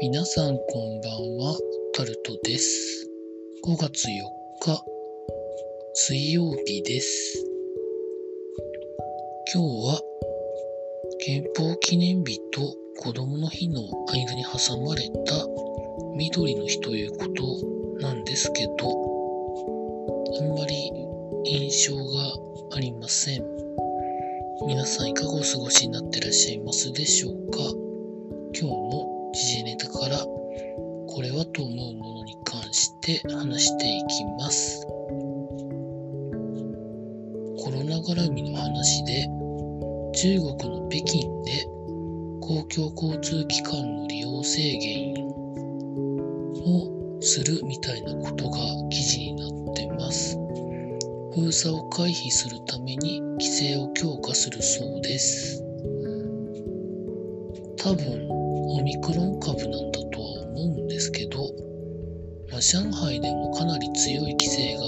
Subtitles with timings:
[0.00, 1.58] 皆さんこんばんは、
[1.92, 3.06] タルトです。
[3.66, 4.08] 5月4
[4.60, 4.82] 日、
[5.92, 7.44] 水曜日です。
[9.52, 10.00] 今日は、
[11.18, 15.46] 憲法記念日と子供の日の間に挟まれた
[16.16, 18.88] 緑の日ということなんですけど、
[20.40, 20.92] あんまり
[21.44, 22.02] 印象が
[22.74, 23.44] ありません。
[24.66, 27.58] 皆さんいかがお過ごしになってらっしゃいますでしょうか？
[28.58, 29.64] 今日も時事
[31.52, 34.86] と思うものに関して話していきます。
[37.62, 39.28] コロナ絡みの話で
[40.14, 41.66] 中国の北京で
[42.40, 45.14] 公共交通機関の利用制限
[46.64, 48.58] をするみたいなことが
[48.90, 50.36] 記事になってます。
[51.32, 55.62] 封鎖を回避するために規制を強化するそうです。
[57.76, 59.99] 多分オミクロン株なんだ
[62.60, 64.82] 上海でもかなり強い規制が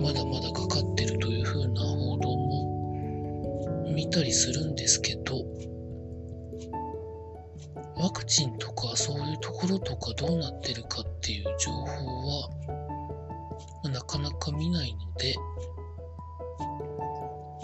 [0.00, 5.44] まだまだかかってるというふうな報道も見たりするんですけど、
[7.96, 12.48] ワクチンとかそういうところとかどうなってるかっていう情報は、
[13.92, 15.34] なかなか見ないので、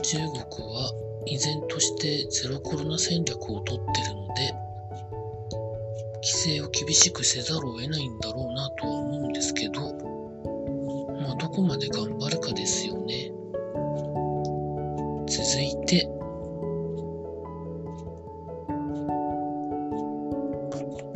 [0.02, 0.92] 中国は
[1.24, 4.59] 依然としてゼロコロナ戦略をとってるので、
[6.42, 9.92] 制を厳しくせざるを得ないんだろうなとは思うんですけど、
[11.20, 13.30] まあどこまで頑張るかですよね。
[15.28, 16.08] 続いて、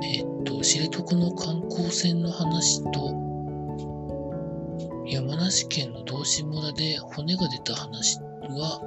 [0.03, 3.15] えっと、知床の観光船の話と、
[5.07, 8.83] 山梨県の道志村で骨が出た話は、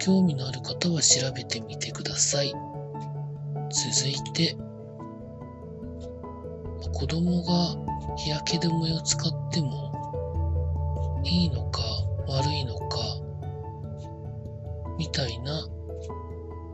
[0.00, 2.52] 興味のある方は調べてみてください。
[3.70, 4.56] 続いて、
[6.92, 11.82] 子供が日焼け止めを使ってもいいのか
[12.28, 12.98] 悪いのか
[14.98, 15.68] みたいな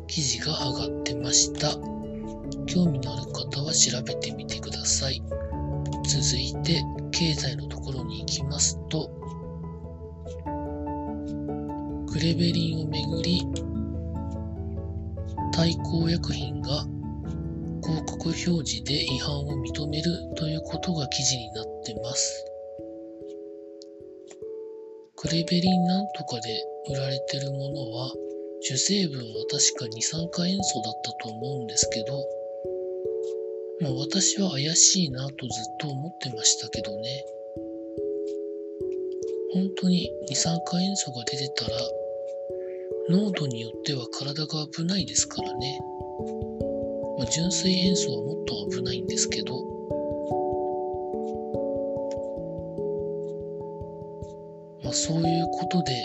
[0.06, 1.70] 記事が上がってました。
[2.66, 5.22] 興味のある方は調べてみてください。
[6.06, 9.10] 続いて、経済のところに行きますと、
[12.10, 13.46] クレベリンをめぐり、
[15.52, 16.84] 対抗薬品が
[17.82, 19.81] 広告表示で違反を認め
[20.64, 22.46] ことが記事になってます。
[25.16, 28.12] クレベリンなんとかで売られてるものは、
[28.60, 32.14] 主成分は確か二酸化塩素だったと思うんですけど、
[33.80, 37.24] まあ私は怪しいなとずっと思ってましたけどね。
[39.54, 41.76] 本当に二酸化塩素が出てたら、
[43.10, 45.80] 濃度によっては体が危ないですからね。
[47.18, 49.71] まあ、純粋塩素はもっと危ないんですけど、
[54.82, 56.04] まあ、そういうことで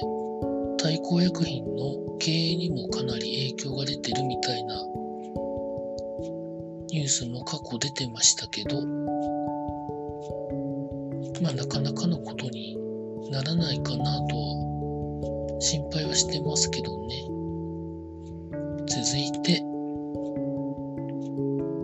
[0.78, 4.76] 対抗薬品の経営にもかなり影響が出てるみたいな
[6.90, 8.82] ニュースも過去出てましたけど、
[11.42, 12.78] まあなかなかのことに
[13.30, 17.24] ならないかなとは心配はしてますけどね。
[18.88, 19.62] 続いて、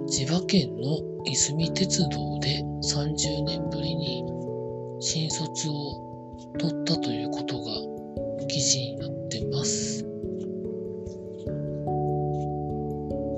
[0.08, 4.24] 千葉県のいすみ鉄道で30年ぶりに
[5.00, 6.03] 新卒を
[6.60, 7.72] 取ったということが
[8.48, 10.04] 記事になってます。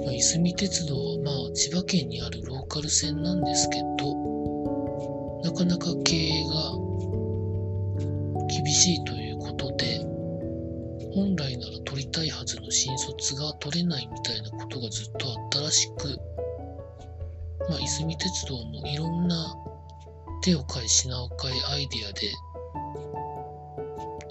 [0.03, 6.71] まあいすみ鉄道はまあ千葉県にあるローカル線なんですけど、なかなか経営が
[8.47, 9.99] 厳しいということで、
[11.13, 16.17] 本来なら取りたいはずの新卒が取れないみたいなことがずっとあったらしく、
[17.69, 19.55] まあ、いすみ鉄道もいろんな
[20.43, 22.31] 手を変え品を変えアイディアで、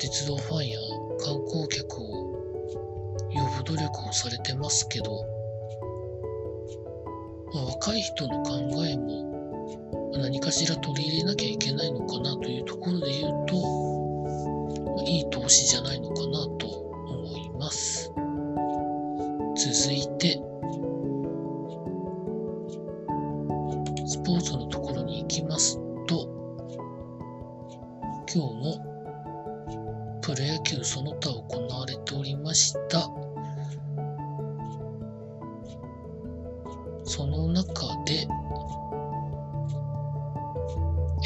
[0.05, 0.79] 鉄道ファンや
[1.25, 2.07] 観光客を
[3.33, 5.11] 呼ぶ努力をされてますけど、
[7.55, 8.53] まあ、若い人の考
[8.85, 13.55] えも何かしら取り入れなきゃいけないのかなというところで言うと、
[14.95, 18.13] まあいい投資じゃないのかなと思います。
[19.57, 20.35] 続いて、
[24.07, 26.29] スポーツのところに行きますと、
[28.31, 28.94] 今日も
[30.25, 33.11] プロ野球その他行われておりました。
[37.05, 38.27] その中で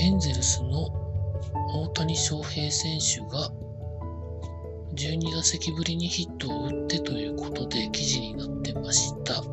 [0.00, 0.88] エンゼルスの
[1.84, 3.52] 大谷翔平選手が
[4.96, 9.44] 12打席ぶりにヒットを打ってということで記事になってました。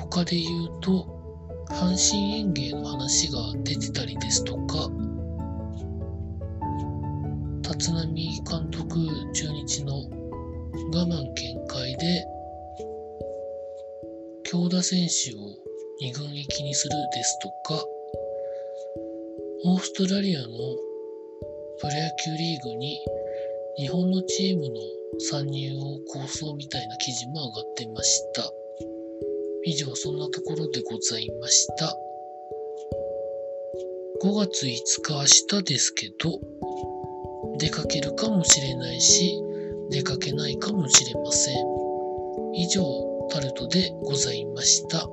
[0.00, 1.21] 他で言うと
[1.72, 4.90] 阪神園芸の話が出てたりですとか、
[7.62, 8.98] 立浪監督
[9.32, 12.26] 中日の我慢見解で、
[14.44, 15.38] 強打選手を
[16.00, 17.84] 二軍行きにするですとか、
[19.64, 22.98] オーストラリアのプロ野球リーグに
[23.78, 24.74] 日本のチームの
[25.18, 28.61] 参入を構想みたいな記事も上がってました。
[29.64, 31.96] 以上そんなところでございました。
[34.22, 34.70] 5月5
[35.02, 36.40] 日明日ですけど、
[37.58, 39.40] 出かけるかもしれないし、
[39.90, 41.56] 出かけないかもしれません。
[42.54, 42.82] 以上、
[43.30, 45.08] タルトでございました。